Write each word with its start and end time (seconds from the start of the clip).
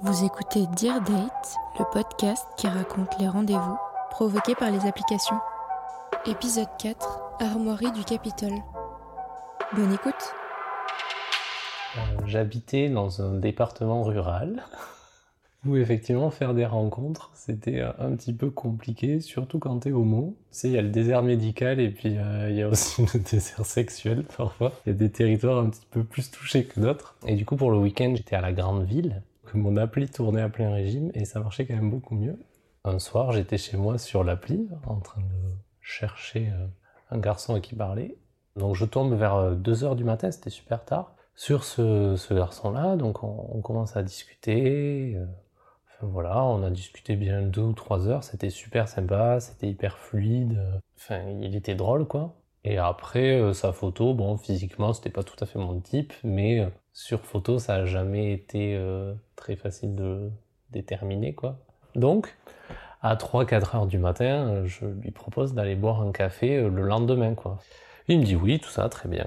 Vous 0.00 0.24
écoutez 0.24 0.66
Dear 0.76 1.00
Date, 1.00 1.56
le 1.76 1.84
podcast 1.92 2.46
qui 2.56 2.68
raconte 2.68 3.18
les 3.18 3.26
rendez-vous 3.26 3.76
provoqués 4.10 4.54
par 4.54 4.70
les 4.70 4.86
applications. 4.86 5.38
Épisode 6.24 6.68
4, 6.78 7.20
Armoirie 7.40 7.90
du 7.90 8.04
Capitole. 8.04 8.54
Bonne 9.74 9.92
écoute. 9.92 10.14
Euh, 11.96 12.00
J'habitais 12.26 12.88
dans 12.88 13.22
un 13.22 13.34
département 13.34 14.04
rural 14.04 14.62
où 15.66 15.76
effectivement 15.76 16.30
faire 16.30 16.54
des 16.54 16.66
rencontres 16.66 17.32
c'était 17.34 17.80
euh, 17.80 17.90
un 17.98 18.14
petit 18.14 18.32
peu 18.32 18.50
compliqué, 18.50 19.20
surtout 19.20 19.58
quand 19.58 19.80
t'es 19.80 19.90
homo. 19.90 20.36
Tu 20.52 20.58
sais, 20.58 20.68
il 20.68 20.74
y 20.74 20.78
a 20.78 20.82
le 20.82 20.90
désert 20.90 21.24
médical 21.24 21.80
et 21.80 21.90
puis 21.90 22.18
euh, 22.18 22.50
il 22.50 22.56
y 22.56 22.62
a 22.62 22.68
aussi 22.68 23.02
le 23.14 23.18
désert 23.18 23.66
sexuel 23.66 24.24
parfois. 24.36 24.72
Il 24.86 24.90
y 24.90 24.92
a 24.92 24.96
des 24.96 25.10
territoires 25.10 25.58
un 25.58 25.70
petit 25.70 25.86
peu 25.90 26.04
plus 26.04 26.30
touchés 26.30 26.66
que 26.66 26.78
d'autres. 26.78 27.16
Et 27.26 27.34
du 27.34 27.44
coup 27.44 27.56
pour 27.56 27.72
le 27.72 27.78
week-end 27.78 28.12
j'étais 28.14 28.36
à 28.36 28.40
la 28.40 28.52
grande 28.52 28.84
ville, 28.84 29.22
mon 29.56 29.76
appli 29.76 30.08
tournait 30.08 30.42
à 30.42 30.48
plein 30.48 30.72
régime 30.72 31.10
et 31.14 31.24
ça 31.24 31.40
marchait 31.40 31.66
quand 31.66 31.74
même 31.74 31.90
beaucoup 31.90 32.14
mieux. 32.14 32.38
Un 32.84 32.98
soir 32.98 33.32
j'étais 33.32 33.58
chez 33.58 33.76
moi 33.76 33.98
sur 33.98 34.24
l'appli 34.24 34.68
en 34.86 35.00
train 35.00 35.20
de 35.20 35.54
chercher 35.80 36.50
euh, 36.52 36.66
un 37.10 37.18
garçon 37.18 37.54
à 37.54 37.60
qui 37.60 37.74
parler. 37.74 38.18
Donc 38.56 38.74
je 38.74 38.84
tombe 38.84 39.14
vers 39.14 39.54
2h 39.56 39.94
du 39.96 40.04
matin, 40.04 40.30
c'était 40.30 40.50
super 40.50 40.84
tard 40.84 41.14
sur 41.36 41.62
ce, 41.62 42.34
garçon-là, 42.34 42.96
donc 42.96 43.22
on, 43.22 43.60
commence 43.62 43.96
à 43.96 44.02
discuter. 44.02 45.14
Euh, 45.14 45.24
enfin 45.86 46.08
voilà, 46.08 46.44
on 46.44 46.64
a 46.64 46.70
discuté 46.70 47.14
bien 47.14 47.42
deux 47.42 47.62
ou 47.62 47.72
trois 47.72 48.08
heures, 48.08 48.24
c'était 48.24 48.50
super 48.50 48.88
sympa, 48.88 49.38
c'était 49.38 49.68
hyper 49.68 49.98
fluide. 49.98 50.60
Enfin, 50.96 51.20
il 51.40 51.54
était 51.54 51.76
drôle 51.76 52.08
quoi. 52.08 52.34
Et 52.64 52.76
après, 52.76 53.40
euh, 53.40 53.52
sa 53.52 53.72
photo, 53.72 54.14
bon, 54.14 54.36
physiquement, 54.36 54.92
c'était 54.92 55.10
pas 55.10 55.22
tout 55.22 55.36
à 55.40 55.46
fait 55.46 55.58
mon 55.58 55.80
type, 55.80 56.12
mais 56.24 56.60
euh, 56.60 56.68
sur 56.98 57.24
photo, 57.24 57.58
ça 57.58 57.74
a 57.74 57.84
jamais 57.84 58.32
été 58.32 58.74
euh, 58.74 59.14
très 59.36 59.54
facile 59.54 59.94
de 59.94 60.30
déterminer 60.70 61.32
quoi. 61.32 61.58
Donc, 61.94 62.36
à 63.02 63.14
3-4 63.14 63.76
heures 63.76 63.86
du 63.86 63.98
matin, 63.98 64.64
je 64.66 64.84
lui 64.84 65.12
propose 65.12 65.54
d'aller 65.54 65.76
boire 65.76 66.02
un 66.02 66.10
café 66.10 66.60
le 66.60 66.82
lendemain 66.82 67.34
quoi. 67.34 67.60
Il 68.08 68.18
me 68.18 68.24
dit 68.24 68.34
oui, 68.34 68.58
tout 68.58 68.70
ça, 68.70 68.88
très 68.88 69.08
bien. 69.08 69.26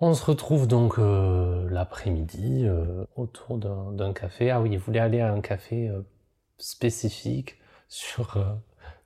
On 0.00 0.14
se 0.14 0.24
retrouve 0.24 0.68
donc 0.68 0.98
euh, 0.98 1.68
l'après-midi 1.70 2.62
euh, 2.64 3.04
autour 3.16 3.58
d'un 3.58 4.12
café. 4.12 4.50
Ah 4.50 4.60
oui, 4.60 4.70
il 4.72 4.78
voulait 4.78 5.00
aller 5.00 5.20
à 5.20 5.32
un 5.32 5.40
café 5.40 5.88
euh, 5.88 6.02
spécifique 6.56 7.58
sur, 7.88 8.38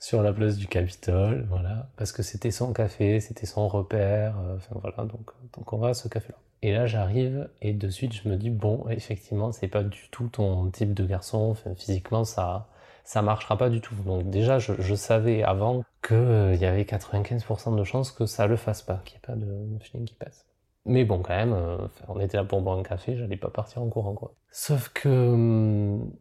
sur 0.03 0.21
la 0.21 0.33
place 0.33 0.57
du 0.57 0.67
Capitole, 0.67 1.47
voilà, 1.49 1.89
parce 1.97 2.11
que 2.11 2.25
c'était 2.25 2.51
son 2.51 2.73
café, 2.73 3.21
c'était 3.21 3.47
son 3.47 3.69
repère, 3.69 4.35
enfin 4.57 4.75
voilà, 4.83 5.09
donc, 5.09 5.31
donc 5.57 5.73
on 5.73 5.79
va 5.79 5.91
à 5.91 5.95
ce 5.95 6.09
café-là. 6.09 6.37
Et 6.63 6.73
là 6.73 6.87
j'arrive 6.87 7.49
et 7.61 7.73
de 7.73 7.89
suite 7.89 8.13
je 8.13 8.29
me 8.29 8.35
dis 8.37 8.51
bon, 8.51 8.89
effectivement 8.89 9.53
c'est 9.53 9.69
pas 9.69 9.85
du 9.85 10.09
tout 10.11 10.27
ton 10.27 10.69
type 10.71 10.93
de 10.93 11.07
garçon, 11.07 11.55
physiquement 11.77 12.25
ça 12.25 12.69
ça 13.05 13.23
marchera 13.23 13.57
pas 13.57 13.71
du 13.71 13.81
tout. 13.81 13.95
Donc 14.05 14.29
déjà 14.29 14.59
je, 14.59 14.95
savais 14.97 15.45
avant 15.45 15.85
qu'il 16.05 16.57
y 16.61 16.65
avait 16.65 16.83
95% 16.83 17.77
de 17.77 17.85
chances 17.85 18.11
que 18.11 18.27
ça 18.27 18.49
le 18.49 18.57
fasse 18.57 18.83
pas, 18.83 19.03
qu'il 19.05 19.15
n'y 19.15 19.19
ait 19.19 19.27
pas 19.27 19.37
de, 19.37 19.77
de 19.77 19.79
feeling 19.85 20.05
qui 20.05 20.15
passe. 20.15 20.47
Mais 20.85 21.05
bon, 21.05 21.23
quand 21.23 21.37
même, 21.37 21.53
euh, 21.53 21.79
on 22.09 22.19
était 22.19 22.37
là 22.37 22.45
pour 22.45 22.61
boire 22.61 22.77
un 22.77 22.83
café, 22.83 23.17
j'allais 23.17 23.37
pas 23.37 23.51
partir 23.51 23.83
en 23.83 23.89
courant, 23.89 24.15
quoi. 24.15 24.35
Sauf 24.51 24.89
que 24.89 25.09
hum, 25.09 26.13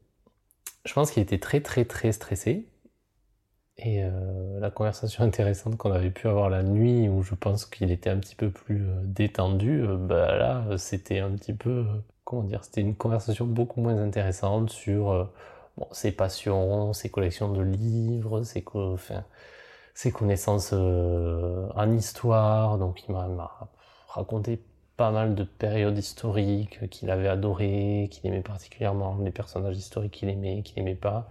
je 0.85 0.93
pense 0.93 1.09
qu'il 1.09 1.23
était 1.23 1.39
très, 1.39 1.61
très, 1.61 1.85
très 1.85 2.11
stressé. 2.11 2.67
Et 3.83 4.03
euh, 4.03 4.59
la 4.59 4.69
conversation 4.69 5.23
intéressante 5.25 5.77
qu'on 5.77 5.91
avait 5.91 6.11
pu 6.11 6.27
avoir 6.27 6.49
la 6.49 6.63
nuit, 6.63 7.09
où 7.09 7.23
je 7.23 7.35
pense 7.35 7.65
qu'il 7.65 7.91
était 7.91 8.09
un 8.09 8.17
petit 8.17 8.35
peu 8.35 8.49
plus 8.49 8.83
euh, 8.87 9.01
détendu, 9.03 9.81
euh, 9.81 9.97
bah 9.97 10.35
là, 10.35 10.77
c'était 10.77 11.19
un 11.19 11.31
petit 11.31 11.53
peu, 11.53 11.85
comment 12.23 12.43
dire, 12.43 12.63
c'était 12.63 12.81
une 12.81 12.95
conversation 12.95 13.45
beaucoup 13.45 13.81
moins 13.81 13.97
intéressante 13.97 14.69
sur 14.69 15.29
ses 15.91 16.11
passions, 16.11 16.93
ses 16.93 17.09
collections 17.09 17.51
de 17.51 17.61
livres, 17.61 18.43
ses, 18.43 18.61
connaissances 20.11 20.73
en 20.73 21.91
histoire. 21.91 22.77
Donc 22.77 23.03
il 23.07 23.13
m'a 23.13 23.27
raconté 24.09 24.61
pas 24.97 25.11
mal 25.11 25.33
de 25.35 25.43
périodes 25.43 25.97
historiques 25.97 26.89
qu'il 26.89 27.09
avait 27.09 27.27
adorées, 27.27 28.09
qu'il 28.11 28.27
aimait 28.27 28.41
particulièrement, 28.41 29.15
des 29.15 29.31
personnages 29.31 29.77
historiques 29.77 30.13
qu'il 30.13 30.29
aimait, 30.29 30.61
qu'il 30.61 30.79
aimait 30.79 30.95
pas. 30.95 31.29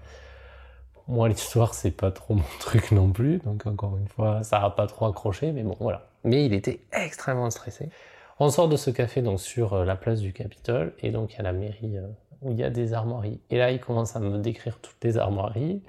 Moi, 1.10 1.28
l'histoire, 1.28 1.74
c'est 1.74 1.90
pas 1.90 2.12
trop 2.12 2.34
mon 2.34 2.44
truc 2.60 2.92
non 2.92 3.10
plus, 3.10 3.38
donc 3.38 3.66
encore 3.66 3.98
une 3.98 4.08
fois, 4.08 4.42
ça 4.42 4.62
a 4.62 4.70
pas 4.70 4.86
trop 4.86 5.06
accroché, 5.06 5.52
mais 5.52 5.64
bon, 5.64 5.76
voilà. 5.80 6.06
Mais 6.24 6.46
il 6.46 6.54
était 6.54 6.80
extrêmement 6.92 7.50
stressé. 7.50 7.90
On 8.38 8.48
sort 8.48 8.68
de 8.68 8.76
ce 8.76 8.90
café 8.90 9.20
donc 9.20 9.40
sur 9.40 9.84
la 9.84 9.96
place 9.96 10.20
du 10.20 10.32
Capitole, 10.32 10.94
et 11.00 11.10
donc 11.10 11.34
il 11.34 11.36
y 11.38 11.40
a 11.40 11.42
la 11.42 11.52
mairie 11.52 11.98
où 12.42 12.52
il 12.52 12.58
y 12.58 12.64
a 12.64 12.70
des 12.70 12.94
armoiries. 12.94 13.40
Et 13.50 13.58
là, 13.58 13.70
il 13.72 13.80
commence 13.80 14.16
à 14.16 14.20
me 14.20 14.38
décrire 14.38 14.78
toutes 14.78 15.02
les 15.02 15.18
armoiries. 15.18 15.82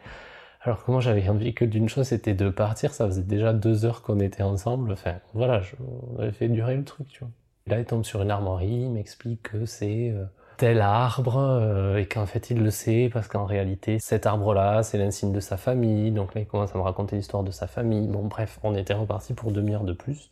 Alors 0.63 0.83
que 0.83 0.91
moi 0.91 1.01
j'avais 1.01 1.27
envie 1.27 1.55
que 1.55 1.65
d'une 1.65 1.89
chose 1.89 2.07
c'était 2.07 2.35
de 2.35 2.49
partir, 2.49 2.93
ça 2.93 3.07
faisait 3.07 3.23
déjà 3.23 3.51
deux 3.51 3.83
heures 3.83 4.03
qu'on 4.03 4.19
était 4.19 4.43
ensemble, 4.43 4.91
enfin 4.91 5.15
voilà, 5.33 5.61
je, 5.61 5.75
on 6.15 6.21
avait 6.21 6.31
fait 6.31 6.49
durer 6.49 6.75
le 6.75 6.83
truc, 6.83 7.07
tu 7.07 7.21
vois. 7.21 7.31
Là 7.65 7.79
il 7.79 7.85
tombe 7.85 8.05
sur 8.05 8.21
une 8.21 8.29
armoirie, 8.29 8.67
il 8.67 8.91
m'explique 8.91 9.41
que 9.41 9.65
c'est 9.65 10.11
euh, 10.11 10.23
tel 10.61 10.79
arbre, 10.79 11.37
euh, 11.37 11.97
et 11.97 12.05
qu'en 12.05 12.27
fait 12.27 12.51
il 12.51 12.61
le 12.61 12.69
sait 12.69 13.09
parce 13.11 13.27
qu'en 13.27 13.45
réalité 13.45 13.97
cet 13.97 14.27
arbre-là 14.27 14.83
c'est 14.83 14.99
l'insigne 14.99 15.31
de 15.31 15.39
sa 15.39 15.57
famille, 15.57 16.11
donc 16.11 16.35
là 16.35 16.41
il 16.41 16.45
commence 16.45 16.75
à 16.75 16.77
me 16.77 16.83
raconter 16.83 17.15
l'histoire 17.15 17.41
de 17.41 17.49
sa 17.49 17.65
famille, 17.65 18.07
bon 18.07 18.25
bref, 18.27 18.59
on 18.61 18.75
était 18.75 18.93
reparti 18.93 19.33
pour 19.33 19.51
demi-heure 19.51 19.85
de 19.85 19.93
plus, 19.93 20.29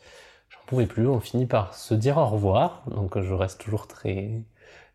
j'en 0.49 0.59
pouvais 0.67 0.85
plus, 0.85 1.07
on 1.07 1.19
finit 1.19 1.47
par 1.47 1.73
se 1.73 1.95
dire 1.95 2.17
au 2.17 2.27
revoir, 2.27 2.83
donc 2.91 3.19
je 3.19 3.33
reste 3.33 3.59
toujours 3.59 3.87
très 3.87 4.43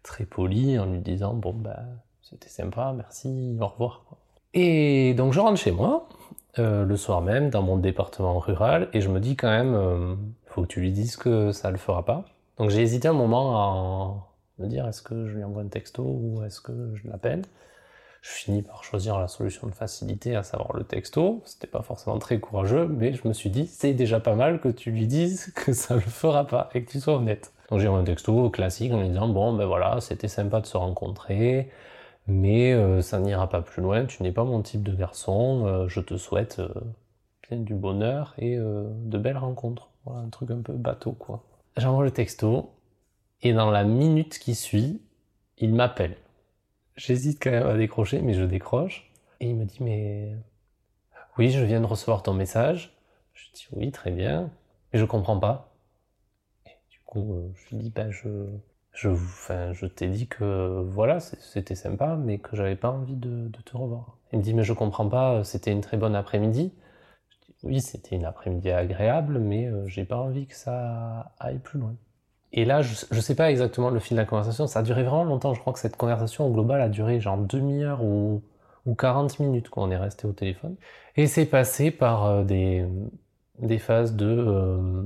très 0.05 0.25
poli 0.25 0.79
en 0.79 0.87
lui 0.87 1.01
disant 1.01 1.35
bon 1.35 1.53
bah 1.53 1.81
c'était 2.23 2.49
sympa, 2.49 2.95
merci, 2.97 3.57
au 3.61 3.67
revoir. 3.67 4.05
Et 4.53 5.15
donc 5.15 5.33
je 5.33 5.41
rentre 5.41 5.59
chez 5.59 5.73
moi, 5.73 6.09
euh, 6.61 6.85
le 6.85 6.97
soir 6.97 7.23
même, 7.23 7.51
dans 7.51 7.63
mon 7.63 7.77
département 7.77 8.39
rural, 8.39 8.89
et 8.93 9.01
je 9.01 9.09
me 9.09 9.19
dis 9.19 9.35
quand 9.35 9.51
même, 9.51 9.75
euh, 9.75 10.15
faut 10.47 10.63
que 10.63 10.69
tu 10.69 10.81
lui 10.81 10.93
dises 10.93 11.17
que 11.17 11.51
ça 11.51 11.73
le 11.73 11.77
fera 11.77 12.05
pas. 12.05 12.25
Donc 12.57 12.71
j'ai 12.71 12.83
hésité 12.83 13.09
un 13.09 13.15
moment 13.15 13.59
à 13.59 14.34
me 14.59 14.67
dire, 14.67 14.87
est-ce 14.87 15.03
que 15.03 15.27
je 15.27 15.37
lui 15.37 15.45
envoie 15.45 15.63
un 15.63 15.69
texto 15.69 16.03
ou 16.03 16.43
est-ce 16.45 16.61
que 16.61 16.95
je 16.95 17.09
l'appelle? 17.09 17.43
Je 18.23 18.31
finis 18.31 18.63
par 18.63 18.85
choisir 18.85 19.19
la 19.19 19.29
solution 19.29 19.67
de 19.67 19.75
facilité, 19.75 20.35
à 20.35 20.43
savoir 20.43 20.75
le 20.75 20.85
texto. 20.85 21.43
C'était 21.45 21.67
pas 21.67 21.83
forcément 21.83 22.19
très 22.19 22.41
courageux, 22.41 22.87
mais 22.89 23.13
je 23.13 23.29
me 23.29 23.35
suis 23.35 23.51
dit, 23.51 23.67
c'est 23.67 23.93
déjà 23.93 24.19
pas 24.19 24.35
mal 24.35 24.61
que 24.61 24.69
tu 24.69 24.91
lui 24.91 25.07
dises 25.07 25.53
que 25.57 25.73
ça 25.75 25.95
le 25.95 26.01
fera 26.01 26.47
pas 26.47 26.71
et 26.75 26.85
que 26.85 26.91
tu 26.91 27.01
sois 27.01 27.17
honnête. 27.17 27.53
Donc 27.71 27.81
j'ai 27.81 27.89
envoyé 27.89 28.03
un 28.03 28.07
texto 28.07 28.49
classique 28.51 28.93
en 28.93 29.01
lui 29.01 29.09
disant, 29.09 29.29
bon 29.29 29.53
ben 29.53 29.67
voilà, 29.67 30.01
c'était 30.01 30.29
sympa 30.29 30.61
de 30.61 30.67
se 30.67 30.77
rencontrer, 30.77 31.71
mais 32.27 32.73
euh, 32.73 33.03
ça 33.03 33.19
n'ira 33.21 33.49
pas 33.49 33.63
plus 33.63 33.83
loin, 33.83 34.07
tu 34.07 34.23
n'es 34.23 34.33
pas 34.33 34.45
mon 34.45 34.63
type 34.63 34.83
de 34.83 34.95
garçon, 34.95 35.67
euh, 35.67 35.89
je 35.89 36.01
te 36.01 36.17
souhaite 36.17 36.61
euh, 36.61 36.69
bien 37.49 37.59
du 37.59 37.75
bonheur 37.75 38.35
et 38.39 38.57
de 38.57 39.19
belles 39.19 39.37
rencontres. 39.37 39.91
Voilà, 40.05 40.21
un 40.21 40.29
truc 40.29 40.51
un 40.51 40.61
peu 40.61 40.73
bateau, 40.73 41.13
quoi. 41.13 41.43
J'envoie 41.77 42.05
le 42.05 42.11
texto, 42.11 42.71
et 43.45 43.53
dans 43.53 43.71
la 43.71 43.85
minute 43.85 44.39
qui 44.39 44.57
suit, 44.57 45.01
il 45.59 45.75
m'appelle. 45.75 46.17
J'hésite 46.97 47.41
quand 47.43 47.51
même 47.51 47.67
à 47.67 47.77
décrocher, 47.77 48.21
mais 48.23 48.35
je 48.35 48.43
décroche, 48.43 49.13
et 49.41 49.51
il 49.51 49.57
me 49.57 49.65
dit, 49.65 49.79
mais... 49.81 50.35
Oui, 51.39 51.51
je 51.51 51.63
viens 51.65 51.81
de 51.81 51.87
recevoir 51.87 52.23
ton 52.23 52.33
message. 52.33 52.97
Je 53.35 53.47
dis, 53.55 53.67
oui, 53.73 53.93
très 53.93 54.11
bien, 54.11 54.51
mais 54.93 54.99
je 54.99 55.05
comprends 55.05 55.39
pas. 55.39 55.75
Et 56.67 56.71
du 56.91 57.01
coup, 57.05 57.53
je 57.55 57.75
lui 57.75 57.83
dis, 57.83 57.91
ben, 57.91 58.11
je 58.11 58.49
je, 58.95 59.09
enfin, 59.09 59.73
je 59.73 59.87
t'ai 59.87 60.09
dit 60.09 60.29
que 60.29 60.81
voilà, 60.89 61.21
c'était 61.21 61.75
sympa, 61.75 62.17
mais 62.17 62.39
que 62.39 62.57
j'avais 62.57 62.77
pas 62.77 62.91
envie 62.91 63.17
de, 63.17 63.49
de, 63.49 63.61
te 63.63 63.77
revoir. 63.77 64.19
Il 64.33 64.39
me 64.39 64.45
dit, 64.45 64.55
mais 64.55 64.63
je 64.65 64.73
comprends 64.73 65.09
pas, 65.09 65.43
c'était 65.45 65.73
une 65.73 65.81
très 65.81 65.97
bonne 65.97 66.15
après-midi. 66.15 66.73
Je 67.31 67.37
dis, 67.47 67.55
oui, 67.65 67.81
c'était 67.81 68.17
une 68.17 68.25
après-midi 68.25 68.71
agréable, 68.71 69.39
mais 69.41 69.67
euh, 69.67 69.87
j'ai 69.89 70.05
pas 70.05 70.17
envie 70.19 70.47
que 70.47 70.55
ça 70.55 71.33
aille 71.41 71.59
plus 71.59 71.81
loin. 71.81 71.97
Et 72.57 72.65
là, 72.65 72.83
je, 72.83 72.95
je 73.11 73.21
sais 73.21 73.35
pas 73.35 73.51
exactement 73.51 73.91
le 73.91 73.99
fil 73.99 74.17
de 74.17 74.23
la 74.23 74.27
conversation, 74.27 74.69
ça 74.69 74.79
a 74.79 74.83
duré 74.85 75.03
vraiment 75.03 75.25
longtemps. 75.25 75.55
Je 75.55 75.61
crois 75.61 75.73
que 75.73 75.81
cette 75.81 75.97
conversation 75.97 76.47
au 76.47 76.53
global 76.53 76.81
a 76.81 76.89
duré 76.89 77.21
genre 77.21 77.37
demi-heure 77.37 78.03
ou, 78.05 78.43
ou 78.87 78.95
40 78.95 79.41
minutes 79.41 79.69
quand 79.71 79.83
on 79.83 79.91
est 79.91 79.97
resté 79.97 80.27
au 80.29 80.33
téléphone. 80.33 80.77
Et 81.17 81.27
c'est 81.27 81.47
passé 81.47 81.91
par 81.91 82.27
euh, 82.27 82.45
des, 82.45 83.79
phases 83.79 84.15
de. 84.15 84.27
Euh, 84.27 85.03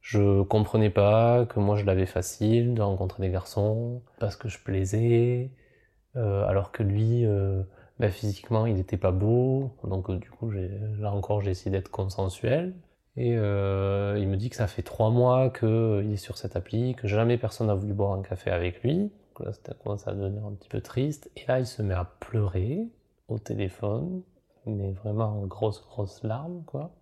je 0.00 0.42
comprenais 0.42 0.88
pas 0.90 1.44
que 1.46 1.60
moi 1.60 1.76
je 1.76 1.84
l'avais 1.84 2.06
facile 2.06 2.74
de 2.74 2.80
rencontrer 2.82 3.22
des 3.22 3.30
garçons 3.30 4.02
parce 4.18 4.36
que 4.36 4.48
je 4.48 4.58
plaisais, 4.58 5.50
euh, 6.16 6.46
alors 6.46 6.72
que 6.72 6.82
lui, 6.82 7.26
euh, 7.26 7.62
bah, 7.98 8.10
physiquement, 8.10 8.66
il 8.66 8.78
était 8.78 8.96
pas 8.96 9.10
beau. 9.12 9.72
Donc 9.84 10.10
du 10.10 10.30
coup, 10.30 10.50
là 10.50 11.12
encore, 11.12 11.42
j'ai 11.42 11.50
essayé 11.50 11.70
d'être 11.70 11.90
consensuel. 11.90 12.74
Et 13.16 13.36
euh, 13.36 14.18
il 14.18 14.28
me 14.28 14.36
dit 14.36 14.50
que 14.50 14.56
ça 14.56 14.66
fait 14.66 14.82
trois 14.82 15.10
mois 15.10 15.50
qu'il 15.50 16.12
est 16.12 16.16
sur 16.16 16.36
cette 16.36 16.56
appli, 16.56 16.94
que 16.94 17.08
jamais 17.08 17.38
personne 17.38 17.68
n'a 17.68 17.74
voulu 17.74 17.94
boire 17.94 18.12
un 18.12 18.22
café 18.22 18.50
avec 18.50 18.82
lui. 18.82 19.10
Donc 19.38 19.46
là, 19.46 19.52
ça 19.52 19.74
commence 19.82 20.06
à 20.06 20.12
devenir 20.12 20.44
un 20.44 20.52
petit 20.52 20.68
peu 20.68 20.80
triste. 20.80 21.30
Et 21.36 21.44
là, 21.48 21.58
il 21.58 21.66
se 21.66 21.82
met 21.82 21.94
à 21.94 22.04
pleurer 22.04 22.86
au 23.28 23.38
téléphone, 23.38 24.22
mais 24.66 24.92
vraiment 24.92 25.42
en 25.42 25.46
grosses, 25.46 25.82
grosses 25.82 26.22
larmes, 26.22 26.62
quoi. 26.66 26.94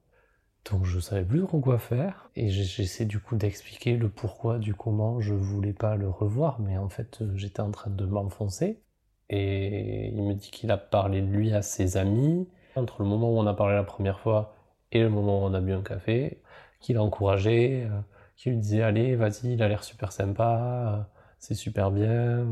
Donc 0.70 0.84
je 0.84 0.98
savais 0.98 1.24
plus 1.24 1.42
trop 1.42 1.60
quoi 1.60 1.78
faire 1.78 2.30
et 2.36 2.48
j'essaie 2.48 3.04
du 3.04 3.20
coup 3.20 3.36
d'expliquer 3.36 3.98
le 3.98 4.08
pourquoi 4.08 4.58
du 4.58 4.74
comment 4.74 5.20
je 5.20 5.34
voulais 5.34 5.74
pas 5.74 5.94
le 5.94 6.08
revoir 6.08 6.58
mais 6.58 6.78
en 6.78 6.88
fait 6.88 7.22
j'étais 7.34 7.60
en 7.60 7.70
train 7.70 7.90
de 7.90 8.06
m'enfoncer 8.06 8.80
Et 9.28 10.08
il 10.08 10.22
me 10.22 10.32
dit 10.32 10.50
qu'il 10.50 10.70
a 10.70 10.78
parlé 10.78 11.20
de 11.20 11.26
lui 11.26 11.52
à 11.52 11.60
ses 11.60 11.98
amis. 11.98 12.48
Entre 12.76 13.02
le 13.02 13.08
moment 13.08 13.30
où 13.30 13.38
on 13.38 13.46
a 13.46 13.54
parlé 13.54 13.74
la 13.74 13.84
première 13.84 14.20
fois 14.20 14.54
et 14.92 15.00
le 15.00 15.10
moment 15.10 15.42
où 15.42 15.46
on 15.46 15.54
a 15.54 15.60
bu 15.60 15.72
un 15.72 15.82
café, 15.82 16.42
qu'il 16.80 16.96
a 16.96 17.02
encouragé, 17.02 17.84
euh, 17.84 18.00
qu'il 18.36 18.52
lui 18.52 18.58
disait 18.60 18.82
allez, 18.82 19.16
vas-y, 19.16 19.54
il 19.54 19.62
a 19.62 19.68
l'air 19.68 19.84
super 19.84 20.12
sympa, 20.12 20.98
euh, 20.98 21.02
c'est 21.38 21.54
super 21.54 21.90
bien. 21.90 22.46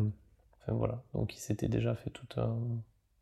Enfin 0.60 0.72
voilà, 0.74 1.02
donc 1.14 1.34
il 1.34 1.40
s'était 1.40 1.68
déjà 1.68 1.94
fait 1.94 2.10
toute, 2.10 2.38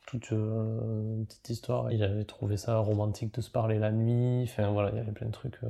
toute 0.07 0.33
euh, 0.33 1.17
une 1.17 1.27
petite 1.27 1.51
histoire. 1.51 1.91
Il 1.93 2.03
avait 2.03 2.25
trouvé 2.25 2.57
ça 2.57 2.79
romantique 2.79 3.35
de 3.35 3.41
se 3.41 3.51
parler 3.51 3.79
la 3.79 3.93
nuit. 3.93 4.43
Enfin 4.45 4.71
voilà, 4.71 4.91
il 4.91 4.97
y 4.97 5.01
avait 5.01 5.13
plein 5.13 5.27
de 5.29 5.33
trucs 5.33 5.61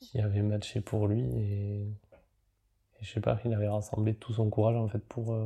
qui 0.00 0.20
avaient 0.20 0.42
matché 0.42 0.80
pour 0.80 1.08
lui 1.08 1.22
et, 1.22 1.82
et 1.82 3.04
je 3.04 3.12
sais 3.12 3.20
pas, 3.20 3.38
il 3.44 3.54
avait 3.54 3.68
rassemblé 3.68 4.14
tout 4.14 4.32
son 4.32 4.50
courage 4.50 4.76
en 4.76 4.88
fait 4.88 5.04
pour 5.06 5.36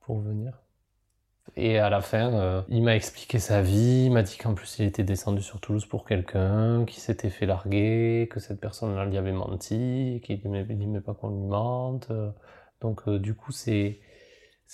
pour 0.00 0.20
venir. 0.20 0.63
Et 1.56 1.78
à 1.78 1.88
la 1.88 2.00
fin, 2.00 2.34
euh, 2.34 2.62
il 2.68 2.82
m'a 2.82 2.96
expliqué 2.96 3.38
sa 3.38 3.62
vie, 3.62 4.06
il 4.06 4.10
m'a 4.10 4.22
dit 4.22 4.36
qu'en 4.38 4.54
plus 4.54 4.78
il 4.78 4.86
était 4.86 5.04
descendu 5.04 5.40
sur 5.42 5.60
Toulouse 5.60 5.86
pour 5.86 6.04
quelqu'un, 6.04 6.84
qu'il 6.84 7.00
s'était 7.00 7.30
fait 7.30 7.46
larguer, 7.46 8.28
que 8.30 8.40
cette 8.40 8.60
personne-là 8.60 9.04
lui 9.04 9.18
avait 9.18 9.32
menti, 9.32 10.20
qu'il 10.24 10.40
n'aimait 10.50 11.00
pas 11.00 11.14
qu'on 11.14 11.28
lui 11.28 11.46
mente. 11.46 12.10
Donc 12.80 13.02
euh, 13.06 13.18
du 13.18 13.34
coup, 13.34 13.52
c'est 13.52 14.00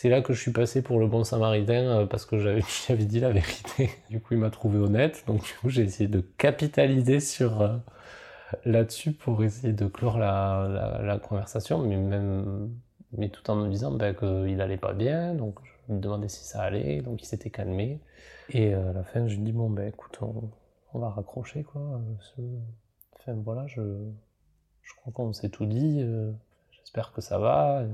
là 0.04 0.22
que 0.22 0.32
je 0.32 0.40
suis 0.40 0.52
passé 0.52 0.80
pour 0.82 0.98
le 1.00 1.06
bon 1.06 1.22
samaritain 1.24 2.00
euh, 2.00 2.06
parce 2.06 2.24
que 2.24 2.38
j'avais 2.38 2.62
avais 2.88 3.04
dit 3.04 3.20
la 3.20 3.30
vérité. 3.30 3.90
Du 4.08 4.20
coup, 4.20 4.34
il 4.34 4.40
m'a 4.40 4.50
trouvé 4.50 4.78
honnête. 4.78 5.24
Donc 5.26 5.44
du 5.44 5.52
coup, 5.60 5.68
j'ai 5.68 5.82
essayé 5.82 6.08
de 6.08 6.20
capitaliser 6.20 7.20
sur 7.20 7.80
là-dessus 8.64 9.12
pour 9.12 9.44
essayer 9.44 9.72
de 9.72 9.86
clore 9.86 10.18
la, 10.18 11.20
conversation, 11.22 11.82
mais 13.12 13.28
tout 13.28 13.50
en 13.50 13.56
me 13.56 13.68
disant 13.68 13.92
ben, 13.92 14.14
qu'il 14.14 14.60
allait 14.60 14.76
pas 14.76 14.92
bien, 14.92 15.34
lui 15.92 16.00
demandais 16.00 16.28
si 16.28 16.44
ça 16.44 16.62
allait, 16.62 17.00
donc 17.02 17.22
il 17.22 17.26
s'était 17.26 17.50
calmé. 17.50 18.00
Et 18.50 18.74
euh, 18.74 18.90
à 18.90 18.92
la 18.92 19.04
fin, 19.04 19.26
je 19.26 19.36
lui 19.36 19.42
dis 19.44 19.52
bon 19.52 19.70
ben 19.70 19.88
écoute, 19.88 20.18
on, 20.22 20.98
va 20.98 21.10
raccrocher 21.10 21.62
quoi. 21.62 22.00
Enfin 23.18 23.34
voilà, 23.44 23.66
je, 23.66 23.82
je 24.82 24.94
crois 24.96 25.12
qu'on 25.12 25.32
s'est 25.32 25.50
tout 25.50 25.66
dit, 25.66 26.00
euh, 26.00 26.32
j'espère 26.72 27.12
que 27.12 27.20
ça 27.20 27.38
va. 27.38 27.84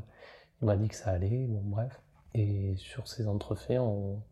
Il 0.62 0.66
m'a 0.66 0.76
dit 0.76 0.88
que 0.88 0.94
ça 0.94 1.10
allait, 1.10 1.46
bon 1.46 1.62
bref. 1.64 2.00
Et 2.34 2.76
sur 2.76 3.08
ces 3.08 3.28
entrefaits, 3.28 3.78
on, 3.80 4.22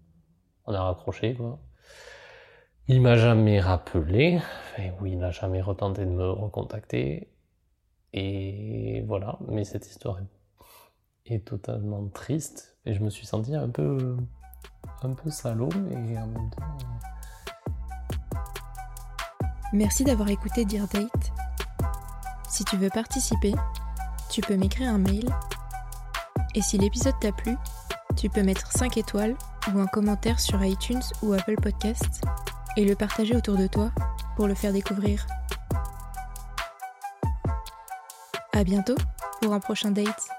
on 0.66 0.72
a 0.72 0.82
raccroché 0.82 1.34
quoi. 1.34 1.58
Il 2.86 3.00
m'a 3.00 3.16
jamais 3.16 3.60
rappelé, 3.60 4.36
enfin 4.36 4.90
oui, 5.00 5.12
il 5.12 5.18
n'a 5.18 5.30
jamais 5.30 5.62
retenté 5.62 6.04
de 6.04 6.10
me 6.10 6.30
recontacter. 6.30 7.30
Et 8.12 9.02
voilà, 9.06 9.38
mais 9.48 9.64
cette 9.64 9.86
histoire 9.86 10.20
est 11.26 11.46
totalement 11.46 12.06
triste 12.08 12.73
et 12.86 12.94
je 12.94 13.00
me 13.00 13.10
suis 13.10 13.26
senti 13.26 13.54
un 13.54 13.68
peu 13.68 14.16
un 15.02 15.12
peu 15.14 15.30
salaud 15.30 15.70
mais 15.88 16.18
en 16.18 16.26
même 16.26 16.50
temps 16.50 16.62
Merci 19.74 20.04
d'avoir 20.04 20.28
écouté 20.28 20.64
Dear 20.64 20.86
Date. 20.86 21.32
Si 22.48 22.64
tu 22.64 22.76
veux 22.76 22.90
participer, 22.90 23.52
tu 24.30 24.40
peux 24.40 24.56
m'écrire 24.56 24.88
un 24.88 24.98
mail. 24.98 25.28
Et 26.54 26.62
si 26.62 26.78
l'épisode 26.78 27.18
t'a 27.20 27.32
plu, 27.32 27.56
tu 28.16 28.30
peux 28.30 28.44
mettre 28.44 28.70
5 28.70 28.96
étoiles 28.98 29.34
ou 29.74 29.80
un 29.80 29.86
commentaire 29.86 30.38
sur 30.38 30.64
iTunes 30.64 31.02
ou 31.22 31.32
Apple 31.32 31.56
Podcasts 31.60 32.22
et 32.76 32.84
le 32.84 32.94
partager 32.94 33.34
autour 33.34 33.56
de 33.56 33.66
toi 33.66 33.90
pour 34.36 34.46
le 34.46 34.54
faire 34.54 34.72
découvrir. 34.72 35.26
À 38.52 38.62
bientôt 38.62 38.96
pour 39.42 39.54
un 39.54 39.60
prochain 39.60 39.90
date. 39.90 40.33